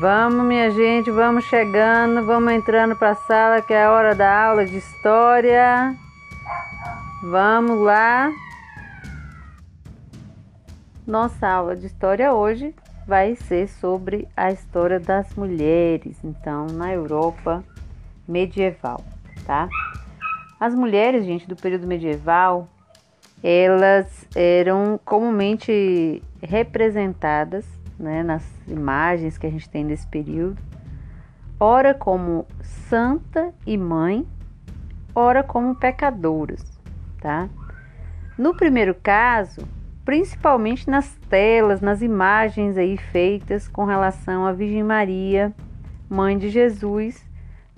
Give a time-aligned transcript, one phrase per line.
[0.00, 4.44] Vamos, minha gente, vamos chegando, vamos entrando para a sala que é a hora da
[4.44, 5.92] aula de história.
[7.20, 8.30] Vamos lá.
[11.04, 12.72] Nossa aula de história hoje
[13.08, 17.64] vai ser sobre a história das mulheres, então, na Europa
[18.28, 19.04] medieval,
[19.44, 19.68] tá?
[20.60, 22.68] As mulheres, gente, do período medieval,
[23.42, 27.64] elas eram comumente representadas
[27.98, 30.56] né, nas imagens que a gente tem desse período,
[31.58, 34.26] ora como santa e mãe,
[35.14, 36.78] ora como pecadoras,
[37.20, 37.48] tá?
[38.36, 39.66] No primeiro caso,
[40.04, 45.52] principalmente nas telas, nas imagens aí feitas com relação à Virgem Maria,
[46.08, 47.26] mãe de Jesus,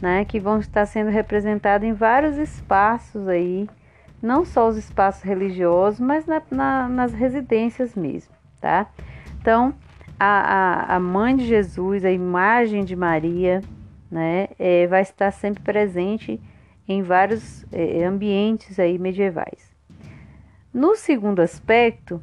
[0.01, 3.69] né, que vão estar sendo representadas em vários espaços aí,
[4.23, 8.87] não só os espaços religiosos, mas na, na, nas residências mesmo, tá?
[9.41, 9.75] Então,
[10.21, 10.27] a,
[10.93, 13.63] a, a mãe de Jesus, a imagem de Maria,
[14.11, 16.39] né, é, vai estar sempre presente
[16.87, 19.75] em vários é, ambientes aí medievais.
[20.75, 22.23] No segundo aspecto,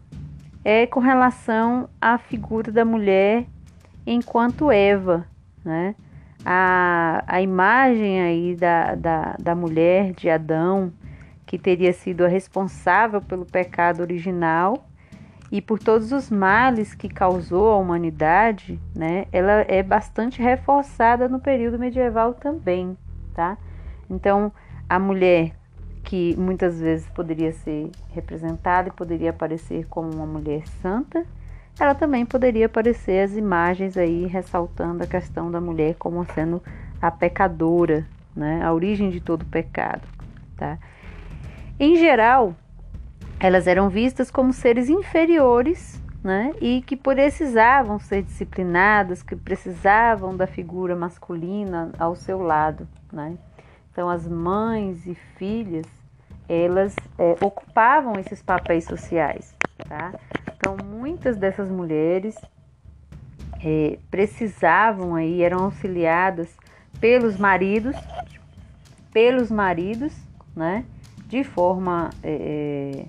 [0.63, 3.45] é com relação à figura da mulher
[4.05, 5.25] enquanto Eva,
[5.65, 5.95] né?
[6.45, 10.93] A, a imagem aí da, da, da mulher de Adão,
[11.45, 14.87] que teria sido a responsável pelo pecado original,
[15.51, 21.39] e por todos os males que causou à humanidade, né, ela é bastante reforçada no
[21.39, 22.97] período medieval também,
[23.33, 23.57] tá?
[24.09, 24.51] Então,
[24.89, 25.53] a mulher
[26.03, 31.25] que muitas vezes poderia ser representada e poderia aparecer como uma mulher santa,
[31.79, 36.61] ela também poderia aparecer as imagens aí ressaltando a questão da mulher como sendo
[37.01, 40.01] a pecadora, né, a origem de todo pecado,
[40.55, 40.77] tá?
[41.79, 42.55] Em geral,
[43.39, 46.53] elas eram vistas como seres inferiores, né?
[46.59, 53.37] E que precisavam ser disciplinadas, que precisavam da figura masculina ao seu lado, né?
[53.91, 55.85] Então, as mães e filhas,
[56.49, 59.55] elas é, ocupavam esses papéis sociais,
[59.87, 60.13] tá?
[60.55, 62.35] Então, muitas dessas mulheres
[63.63, 66.55] é, precisavam aí, eram auxiliadas
[66.99, 67.95] pelos maridos,
[69.11, 70.13] pelos maridos,
[70.55, 70.83] né?
[71.27, 73.05] De forma é,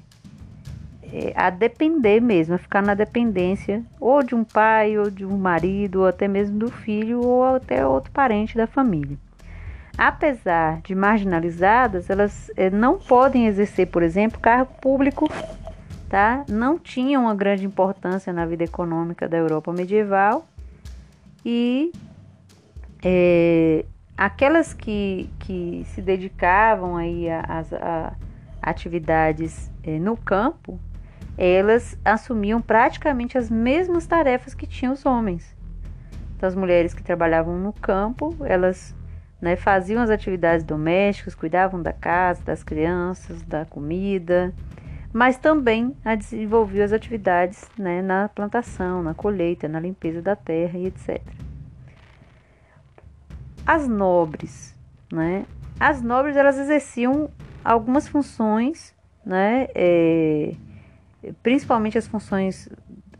[1.12, 5.38] é, a depender mesmo, a ficar na dependência ou de um pai, ou de um
[5.38, 9.16] marido, ou até mesmo do filho, ou até outro parente da família.
[9.96, 15.28] Apesar de marginalizadas, elas é, não podem exercer, por exemplo, cargo público,
[16.08, 16.44] tá?
[16.48, 20.46] Não tinham uma grande importância na vida econômica da Europa medieval
[21.44, 21.90] e
[23.02, 23.84] é,
[24.16, 28.12] aquelas que, que se dedicavam aí a
[28.62, 30.78] atividades é, no campo
[31.38, 35.56] elas assumiam praticamente as mesmas tarefas que tinham os homens.
[36.37, 38.94] Então, as mulheres que trabalhavam no campo, elas
[39.41, 44.53] né, faziam as atividades domésticas, cuidavam da casa, das crianças, da comida,
[45.12, 50.87] mas também desenvolviam as atividades né, na plantação, na colheita, na limpeza da terra e
[50.87, 51.22] etc.
[53.65, 54.75] As nobres,
[55.12, 55.44] né?
[55.78, 57.31] As nobres elas exerciam
[57.65, 58.94] algumas funções,
[59.25, 59.69] né?
[59.75, 60.55] É,
[61.42, 62.68] principalmente as funções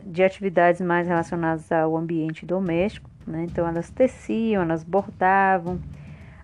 [0.03, 3.45] de atividades mais relacionadas ao ambiente doméstico, né?
[3.49, 5.79] Então elas teciam, elas bordavam.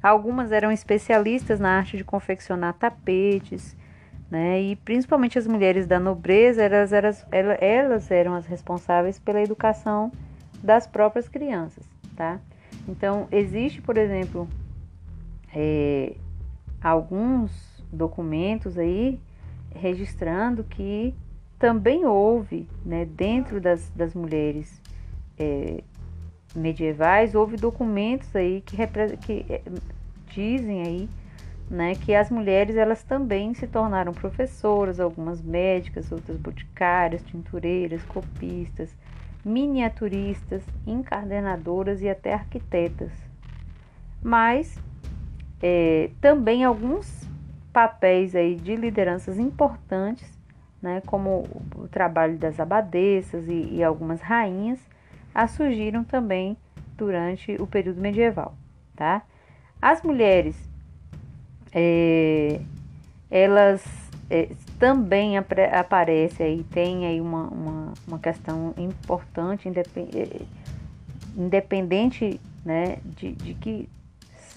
[0.01, 3.75] Algumas eram especialistas na arte de confeccionar tapetes,
[4.29, 4.61] né?
[4.61, 10.11] E principalmente as mulheres da nobreza, elas, elas, elas eram as responsáveis pela educação
[10.61, 11.83] das próprias crianças,
[12.15, 12.39] tá?
[12.87, 14.47] Então existe, por exemplo,
[15.53, 16.15] é,
[16.81, 19.19] alguns documentos aí
[19.73, 21.15] registrando que
[21.57, 24.81] também houve, né, dentro das, das mulheres
[25.37, 25.81] é,
[26.55, 28.77] medievais, houve documentos aí que,
[29.25, 29.61] que é,
[30.27, 31.09] dizem aí,
[31.69, 38.89] né, que as mulheres elas também se tornaram professoras, algumas médicas, outras boticárias, tintureiras, copistas,
[39.43, 43.11] miniaturistas, encardenadoras e até arquitetas.
[44.21, 44.77] Mas
[45.61, 47.27] é, também alguns
[47.71, 50.34] papéis aí de lideranças importantes
[50.85, 54.79] né, como o trabalho das abadesas e, e algumas rainhas,
[55.33, 56.55] a surgiram também
[56.95, 58.53] durante o período medieval.
[58.95, 59.23] Tá?
[59.81, 60.55] As mulheres,
[61.73, 62.61] é,
[63.31, 63.83] elas
[64.29, 70.41] é, também ap aparecem aí, tem aí uma, uma, uma questão importante, independente, é,
[71.35, 73.89] independente né, de, de, que,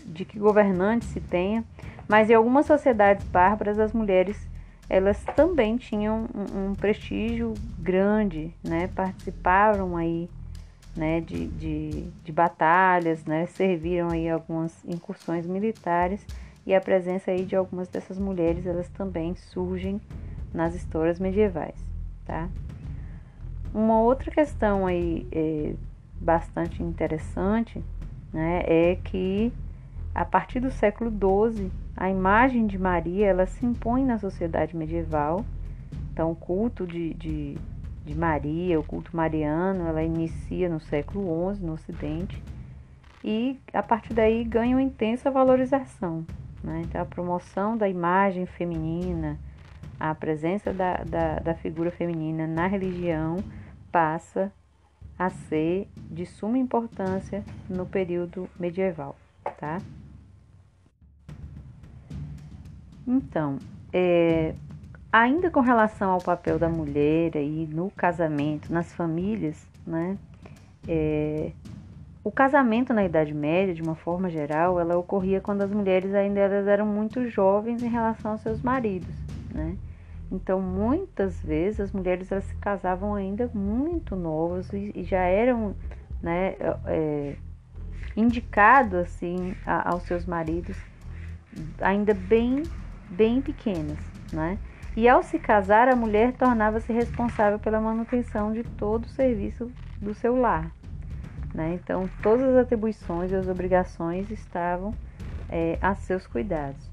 [0.05, 1.65] de que governante se tenha,
[2.07, 4.37] mas em algumas sociedades bárbaras as mulheres
[4.89, 8.89] elas também tinham um, um prestígio grande, né?
[8.89, 10.29] Participaram aí
[10.99, 16.27] né, de, de, de, batalhas, né, serviram aí algumas incursões militares
[16.67, 20.01] e a presença aí de algumas dessas mulheres elas também surgem
[20.53, 21.77] nas histórias medievais,
[22.27, 22.49] tá?
[23.73, 25.75] Uma outra questão aí é,
[26.21, 27.83] bastante interessante,
[28.33, 29.53] né, é que
[30.21, 35.45] a partir do século XII a imagem de Maria ela se impõe na sociedade medieval,
[36.13, 37.57] então o culto de, de
[38.09, 42.43] de Maria, o culto mariano, ela inicia no século XI no Ocidente
[43.23, 46.25] e a partir daí ganha uma intensa valorização.
[46.65, 46.83] Né?
[46.87, 49.39] Então, a promoção da imagem feminina,
[50.01, 53.37] a presença da, da, da figura feminina na religião
[53.93, 54.51] passa
[55.19, 59.17] a ser de suma importância no período medieval,
[59.59, 59.79] tá?
[63.09, 63.59] Então,
[63.93, 64.55] é,
[65.11, 70.19] Ainda com relação ao papel da mulher aí no casamento, nas famílias, né?
[70.87, 71.51] É,
[72.23, 76.41] o casamento na Idade Média, de uma forma geral, ela ocorria quando as mulheres ainda
[76.41, 79.15] eram muito jovens em relação aos seus maridos,
[79.51, 79.79] né?
[80.31, 85.75] Então, muitas vezes as mulheres elas se casavam ainda muito novas e, e já eram,
[86.23, 86.55] né,
[86.85, 87.35] é,
[88.15, 90.77] indicado assim a, aos seus maridos
[91.81, 92.63] ainda bem,
[93.11, 93.99] bem pequenas,
[94.33, 94.59] né?
[94.97, 99.71] E ao se casar, a mulher tornava-se responsável pela manutenção de todo o serviço
[100.01, 100.73] do seu lar.
[101.55, 101.75] Né?
[101.75, 104.93] Então, todas as atribuições e as obrigações estavam
[105.49, 106.91] é, a seus cuidados.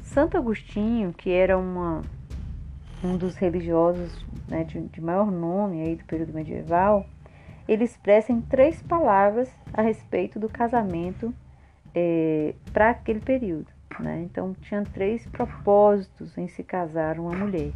[0.00, 2.02] Santo Agostinho, que era uma,
[3.02, 7.04] um dos religiosos né, de, de maior nome aí do período medieval,
[7.66, 11.34] ele expressa em três palavras a respeito do casamento
[11.94, 13.77] é, para aquele período.
[13.98, 14.22] Né?
[14.22, 17.72] Então, tinha três propósitos em se casar uma mulher.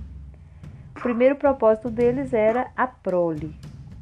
[0.97, 3.57] O primeiro propósito deles era a prole,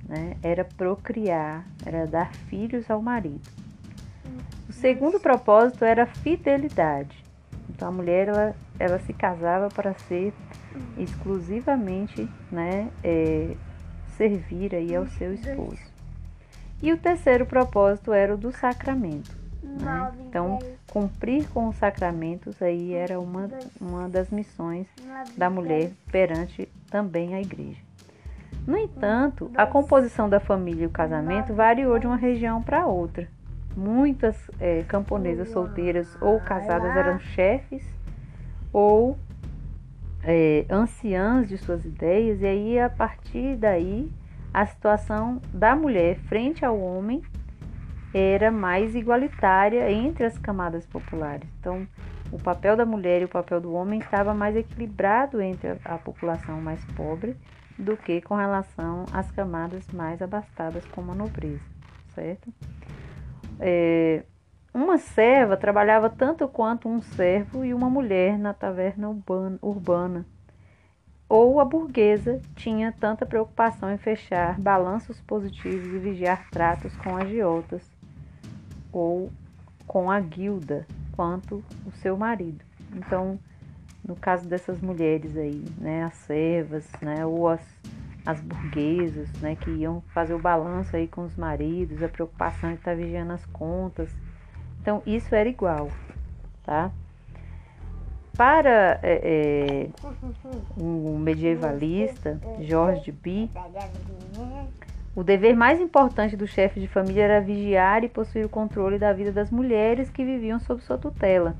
[0.07, 0.37] né?
[0.43, 3.49] era procriar, era dar filhos ao marido.
[4.69, 7.25] O segundo propósito era a fidelidade.
[7.69, 10.35] Então, a mulher ela, ela se casava para ser
[10.97, 13.57] exclusivamente né, é,
[14.17, 15.83] servir aí ao seu esposo.
[16.83, 19.40] E o terceiro propósito era o do sacramento.
[19.79, 20.13] Né?
[20.29, 20.59] Então,
[20.89, 23.49] cumprir com os sacramentos aí era uma,
[23.81, 24.87] uma das missões
[25.37, 27.81] da mulher perante também a igreja.
[28.67, 33.29] No entanto, a composição da família e o casamento variou de uma região para outra.
[33.77, 37.83] Muitas é, camponesas solteiras ou casadas eram chefes
[38.73, 39.17] ou
[40.23, 44.11] é, anciãs de suas ideias, e aí a partir daí
[44.53, 47.23] a situação da mulher frente ao homem
[48.13, 51.49] era mais igualitária entre as camadas populares.
[51.61, 51.87] Então,
[52.33, 56.61] o papel da mulher e o papel do homem estava mais equilibrado entre a, população
[56.61, 57.37] mais pobre
[57.79, 61.65] do que com relação às camadas mais abastadas, como a nobreza,
[62.15, 62.53] certo?
[63.59, 64.23] É,
[64.73, 70.27] uma serva trabalhava tanto quanto um servo e uma mulher na taverna urbana, urbana.
[71.29, 78.00] Ou a burguesa tinha tanta preocupação em fechar balanços positivos e vigiar tratos com agiotas
[78.93, 79.31] ou
[79.87, 82.65] com a guilda quanto o seu marido.
[82.95, 83.39] Então,
[84.05, 87.61] no caso dessas mulheres aí, né, as servas, né, ou as,
[88.25, 92.77] as burguesas, né, que iam fazer o balanço aí com os maridos, a preocupação de
[92.77, 94.11] estar tá vigiando as contas.
[94.81, 95.91] Então, isso era igual,
[96.65, 96.91] tá?
[98.37, 99.89] Para é, é,
[100.81, 103.51] um medievalista, Jorge Bi,
[105.15, 109.13] o dever mais importante do chefe de família era vigiar e possuir o controle da
[109.13, 111.57] vida das mulheres que viviam sob sua tutela.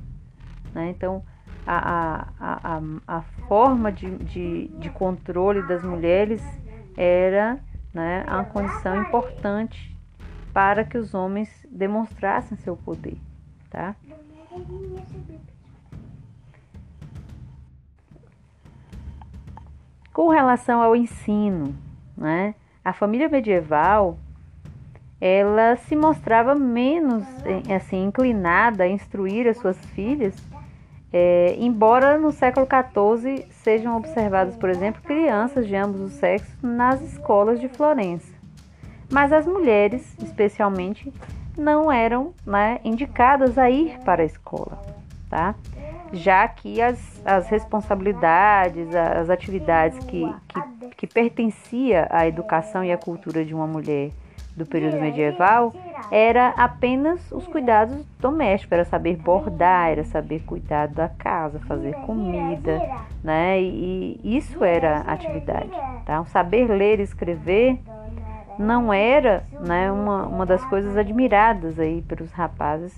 [0.73, 0.91] Né?
[0.91, 1.25] Então,
[1.67, 6.43] a, a, a, a forma de, de, de, controle das mulheres
[6.97, 7.59] era
[7.93, 9.97] né, uma condição importante
[10.53, 13.19] para que os homens demonstrassem seu poder.
[13.69, 13.97] Tá?
[20.13, 21.75] Com relação ao ensino,
[22.17, 22.55] né?
[22.85, 24.19] A família medieval
[25.21, 27.25] ela se mostrava menos
[27.77, 30.35] assim inclinada a instruir as suas filhas,
[31.13, 37.03] é, embora no século XIV sejam observadas, por exemplo, crianças de ambos os sexos nas
[37.03, 38.33] escolas de Florença.
[39.11, 41.13] Mas as mulheres, especialmente,
[41.59, 44.81] não eram né, indicadas a ir para a escola,
[45.29, 45.55] tá?
[46.13, 50.61] já que as, as responsabilidades, as atividades que, que
[51.01, 54.11] que pertencia à educação e à cultura de uma mulher
[54.55, 55.73] do período medieval
[56.11, 62.83] era apenas os cuidados domésticos, era saber bordar, era saber cuidar da casa, fazer comida,
[63.25, 63.59] né?
[63.63, 65.71] E isso era atividade,
[66.05, 66.21] tá?
[66.21, 67.81] O saber ler e escrever
[68.59, 72.95] não era, né, uma, uma das coisas admiradas aí pelos rapazes,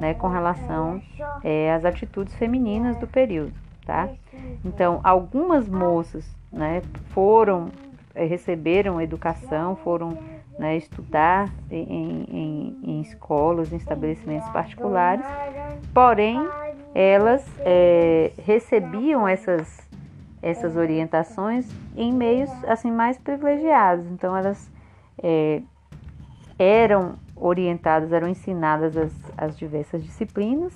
[0.00, 1.00] né, com relação
[1.44, 3.52] é, às atitudes femininas do período,
[3.84, 4.08] tá?
[4.64, 7.70] Então, algumas moças, né, foram
[8.14, 10.16] é, receberam educação, foram
[10.58, 15.24] né, estudar em, em, em, escolas, em estabelecimentos particulares,
[15.92, 16.38] porém
[16.94, 19.80] elas é, recebiam essas,
[20.40, 24.06] essas orientações em meios assim mais privilegiados.
[24.12, 24.70] Então elas
[25.20, 25.60] é,
[26.56, 30.72] eram orientadas, eram ensinadas as, as diversas disciplinas,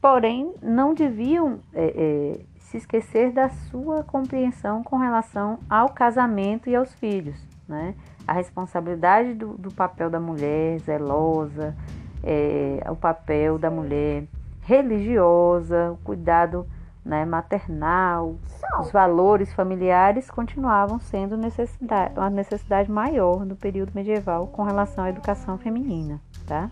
[0.00, 6.76] porém não deviam é, é se esquecer da sua compreensão com relação ao casamento e
[6.76, 7.36] aos filhos,
[7.68, 7.96] né?
[8.26, 11.74] A responsabilidade do, do papel da mulher zelosa,
[12.22, 14.24] é, o papel da mulher
[14.60, 16.64] religiosa, o cuidado
[17.04, 18.36] né, maternal,
[18.80, 25.08] os valores familiares continuavam sendo necessidade, uma necessidade maior no período medieval com relação à
[25.08, 26.70] educação feminina, tá?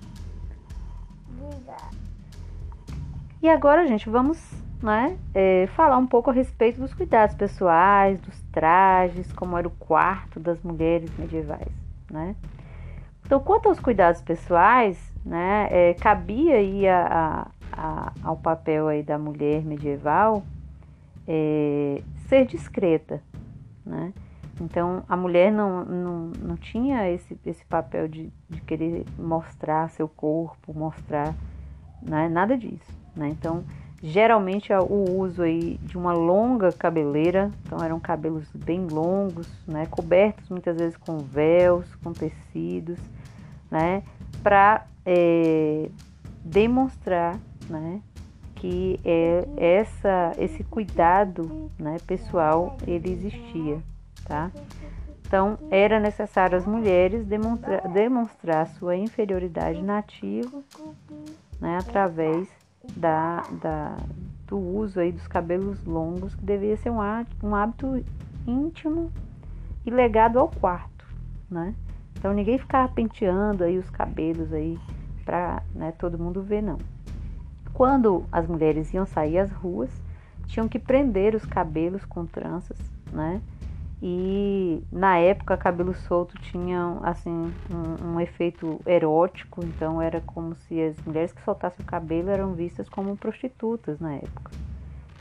[3.40, 4.38] E agora, gente, vamos
[4.83, 9.71] né, é, falar um pouco a respeito dos cuidados pessoais, dos trajes, como era o
[9.71, 11.73] quarto das mulheres medievais.
[12.11, 12.35] Né?
[13.25, 19.18] Então, quanto aos cuidados pessoais, né, é, cabia aí a, a, ao papel aí da
[19.18, 20.42] mulher medieval
[21.28, 23.23] é, ser discreta.
[23.87, 24.12] Né?
[24.61, 30.09] Então, a mulher não, não, não tinha esse, esse papel de, de querer mostrar seu
[30.09, 31.35] corpo, mostrar
[32.02, 32.99] né, nada disso.
[33.19, 33.29] Né?
[33.29, 33.65] Então,
[34.03, 39.87] Geralmente é o uso aí de uma longa cabeleira, então eram cabelos bem longos, né,
[39.87, 42.97] cobertos muitas vezes com véus, com tecidos,
[43.69, 44.05] né,
[44.41, 45.91] para é,
[46.45, 48.01] demonstrar, né,
[48.55, 53.81] que é essa esse cuidado, né, pessoal ele existia,
[54.25, 54.49] tá?
[55.27, 60.63] Então era necessário as mulheres demonstrar, demonstrar sua inferioridade nativa,
[61.61, 62.49] né, através
[62.97, 63.97] da, da,
[64.47, 66.99] do uso aí dos cabelos longos, que devia ser um,
[67.42, 68.02] um hábito
[68.47, 69.12] íntimo
[69.85, 71.07] e legado ao quarto,
[71.50, 71.75] né?
[72.16, 74.78] Então ninguém ficava penteando aí os cabelos aí
[75.25, 76.78] para né, todo mundo ver, não.
[77.73, 79.90] Quando as mulheres iam sair às ruas,
[80.47, 82.78] tinham que prender os cabelos com tranças,
[83.12, 83.40] né?
[84.00, 90.81] E na época, cabelo solto tinha assim um, um, efeito erótico, então era como se
[90.81, 94.52] as mulheres que soltassem o cabelo eram vistas como prostitutas na época.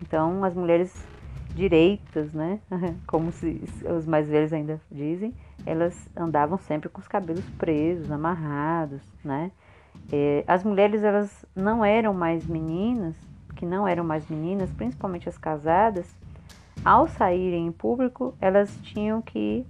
[0.01, 1.07] Então as mulheres
[1.53, 2.59] direitas, né,
[3.07, 3.63] como se
[3.97, 9.51] os mais velhos ainda dizem, elas andavam sempre com os cabelos presos, amarrados, né.
[10.11, 13.17] É, as mulheres elas não eram mais meninas,
[13.55, 16.15] que não eram mais meninas, principalmente as casadas,
[16.87, 19.67] ao saírem em público, elas tinham que,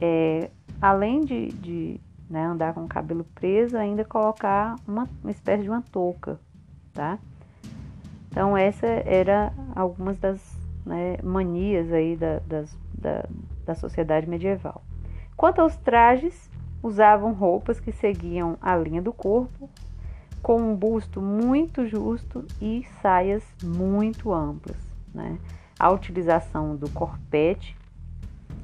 [0.00, 5.62] é, além de, de né, andar com o cabelo preso, ainda colocar uma, uma espécie
[5.62, 6.40] de uma touca,
[6.92, 7.16] tá?
[8.28, 10.40] Então essa era algumas das
[10.84, 13.24] né, manias aí da, das, da,
[13.64, 14.82] da sociedade medieval.
[15.36, 16.50] Quanto aos trajes,
[16.82, 19.70] usavam roupas que seguiam a linha do corpo,
[20.42, 24.76] com um busto muito justo e saias muito amplas,
[25.14, 25.38] né?
[25.78, 27.76] A utilização do corpete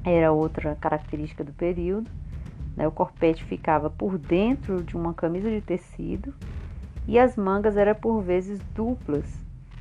[0.03, 2.09] era outra característica do período.
[2.75, 2.87] Né?
[2.87, 6.33] O corpete ficava por dentro de uma camisa de tecido
[7.07, 9.25] e as mangas eram por vezes duplas,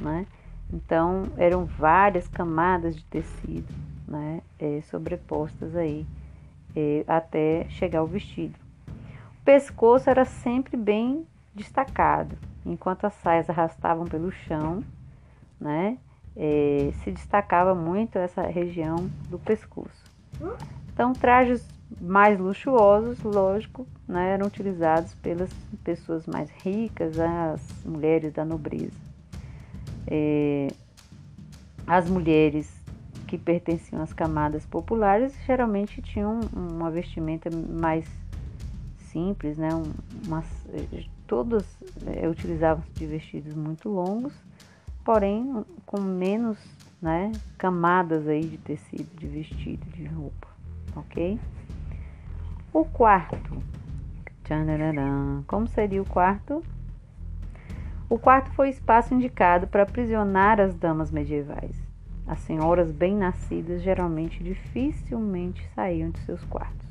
[0.00, 0.26] né?
[0.72, 3.72] Então eram várias camadas de tecido,
[4.06, 4.40] né?
[4.58, 6.06] É, sobrepostas aí
[6.74, 8.58] é, até chegar ao vestido.
[9.40, 14.82] O pescoço era sempre bem destacado, enquanto as saias arrastavam pelo chão,
[15.60, 15.98] né?
[16.38, 20.04] É, se destacava muito essa região do pescoço.
[20.92, 21.66] Então, trajes
[22.00, 25.50] mais luxuosos, lógico, né, eram utilizados pelas
[25.82, 28.96] pessoas mais ricas, as mulheres da nobreza.
[30.06, 30.68] É,
[31.86, 32.72] as mulheres
[33.26, 38.06] que pertenciam às camadas populares geralmente tinham uma vestimenta mais
[39.10, 39.70] simples, né,
[40.26, 40.44] uma,
[41.26, 41.66] todas
[42.06, 44.32] é, utilizavam de vestidos muito longos
[45.08, 46.58] porém com menos
[47.00, 50.46] né, camadas aí de tecido, de vestido, de roupa,
[50.94, 51.40] ok?
[52.70, 53.62] O quarto,
[55.46, 56.62] como seria o quarto?
[58.06, 61.74] O quarto foi o espaço indicado para aprisionar as damas medievais.
[62.26, 66.86] As senhoras bem-nascidas geralmente dificilmente saíam de seus quartos.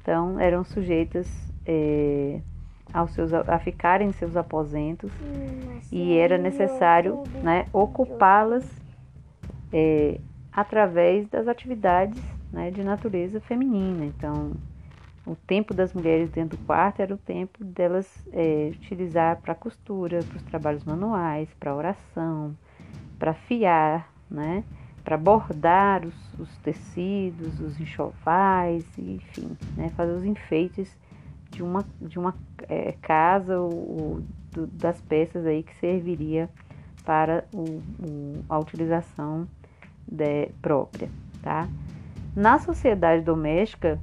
[0.00, 1.28] Então eram sujeitas
[1.66, 2.40] é,
[2.92, 5.10] aos seus, a ficarem em seus aposentos
[5.92, 8.64] e era necessário né, ocupá-las
[9.72, 10.18] é,
[10.52, 14.04] através das atividades né, de natureza feminina.
[14.04, 14.52] Então,
[15.26, 20.22] o tempo das mulheres dentro do quarto era o tempo delas é, utilizar para costura,
[20.22, 22.56] para os trabalhos manuais, para oração,
[23.18, 24.64] para fiar, né,
[25.04, 30.96] para bordar os, os, tecidos, os enxovais, enfim, né, fazer os enfeites
[31.50, 32.34] de uma, de uma
[32.68, 36.48] é, casa ou, do, das peças aí que serviria
[37.04, 39.48] para o, o, a utilização
[40.06, 41.08] de, própria,
[41.42, 41.68] tá?
[42.36, 43.98] Na sociedade doméstica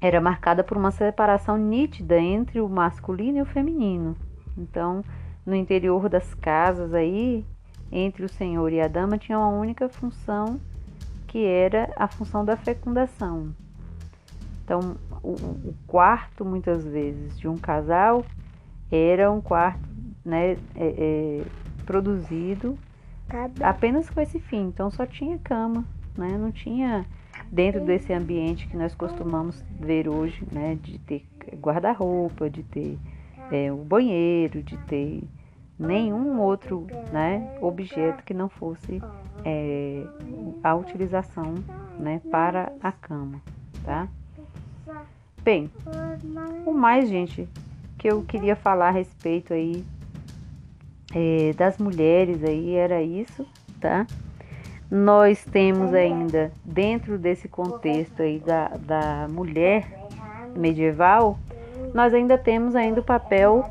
[0.00, 4.16] era marcada por uma separação nítida entre o masculino e o feminino.
[4.56, 5.04] Então,
[5.44, 7.44] no interior das casas aí,
[7.92, 10.60] entre o senhor e a dama tinha uma única função
[11.26, 13.54] que era a função da fecundação.
[14.64, 18.24] Então, o, o quarto, muitas vezes, de um casal
[18.90, 19.88] era um quarto
[20.24, 21.44] né, é, é,
[21.86, 22.76] produzido
[23.62, 24.66] apenas com esse fim.
[24.66, 25.84] Então, só tinha cama,
[26.16, 26.36] né?
[26.36, 27.06] não tinha
[27.50, 31.26] dentro desse ambiente que nós costumamos ver hoje, né, de ter
[31.60, 32.98] guarda-roupa, de ter
[33.50, 35.22] é, o banheiro, de ter
[35.78, 39.00] nenhum outro né, objeto que não fosse
[39.44, 40.04] é,
[40.62, 41.54] a utilização
[41.98, 43.40] né, para a cama,
[43.84, 44.08] tá?
[45.42, 45.70] Bem,
[46.66, 47.48] o mais, gente,
[47.96, 49.82] que eu queria falar a respeito aí
[51.14, 53.46] é, das mulheres aí era isso,
[53.80, 54.06] tá?
[54.90, 59.86] Nós temos ainda, dentro desse contexto aí da, da mulher
[60.54, 61.38] medieval,
[61.94, 63.70] nós ainda temos ainda o papel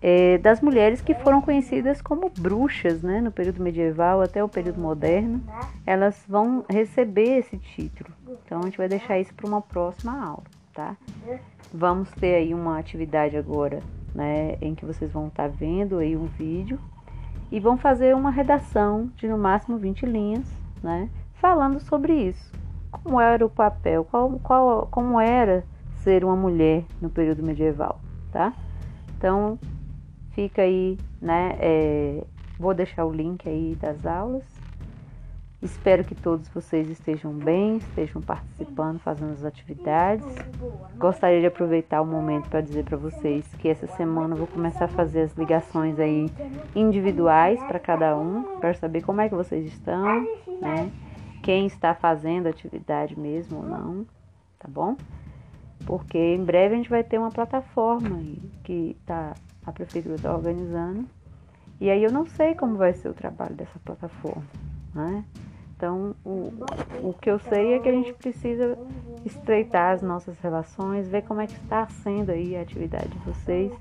[0.00, 3.20] é, das mulheres que foram conhecidas como bruxas, né?
[3.20, 5.42] No período medieval até o período moderno,
[5.84, 8.10] elas vão receber esse título.
[8.46, 10.96] Então a gente vai deixar isso para uma próxima aula tá?
[11.72, 13.80] Vamos ter aí uma atividade agora,
[14.14, 16.78] né, em que vocês vão estar tá vendo aí um vídeo
[17.52, 20.50] e vão fazer uma redação de no máximo 20 linhas,
[20.82, 22.50] né, falando sobre isso.
[22.90, 25.64] Como era o papel, qual, qual, como era
[25.96, 28.00] ser uma mulher no período medieval,
[28.32, 28.52] tá?
[29.16, 29.58] Então,
[30.30, 32.24] fica aí, né, é,
[32.58, 34.59] vou deixar o link aí das aulas
[35.62, 40.24] Espero que todos vocês estejam bem, estejam participando, fazendo as atividades.
[40.96, 44.86] Gostaria de aproveitar o momento para dizer para vocês que essa semana eu vou começar
[44.86, 46.30] a fazer as ligações aí
[46.74, 50.22] individuais para cada um, para saber como é que vocês estão,
[50.62, 50.90] né?
[51.42, 54.06] Quem está fazendo atividade mesmo ou não,
[54.58, 54.96] tá bom?
[55.84, 58.22] Porque em breve a gente vai ter uma plataforma
[58.64, 59.34] que tá,
[59.66, 61.04] a prefeitura está organizando.
[61.78, 64.44] E aí eu não sei como vai ser o trabalho dessa plataforma,
[64.94, 65.22] né?
[65.80, 66.52] Então, o,
[67.02, 68.76] o que eu sei é que a gente precisa
[69.24, 73.72] estreitar as nossas relações, ver como é que está sendo aí a atividade de vocês.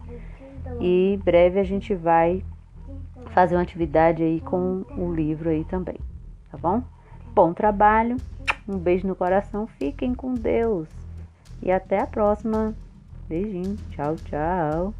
[0.79, 2.41] E breve a gente vai
[3.31, 5.97] fazer uma atividade aí com o livro aí também,
[6.49, 6.81] tá bom?
[7.35, 8.15] Bom trabalho,
[8.65, 10.87] um beijo no coração, fiquem com Deus
[11.61, 12.73] e até a próxima.
[13.27, 14.93] Beijinho, tchau, tchau.